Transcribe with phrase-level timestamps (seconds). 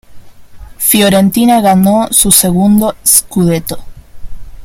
[0.79, 3.85] Fiorentina ganó su segundo "scudetto".